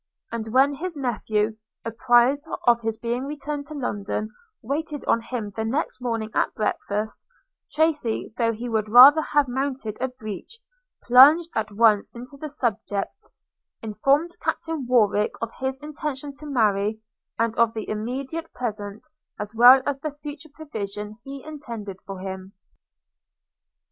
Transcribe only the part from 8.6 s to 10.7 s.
would rather have mounted a breach,